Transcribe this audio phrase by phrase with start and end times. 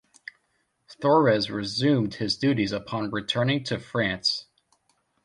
[0.99, 4.47] Thorez resumed his duties upon returning to France.